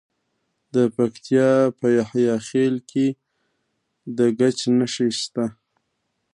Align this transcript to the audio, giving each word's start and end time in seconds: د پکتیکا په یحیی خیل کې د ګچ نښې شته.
د 0.73 0.75
پکتیکا 0.95 1.51
په 1.79 1.87
یحیی 1.97 2.35
خیل 2.47 2.75
کې 2.89 3.05
د 4.17 4.19
ګچ 4.39 4.59
نښې 4.77 5.07
شته. 5.19 5.45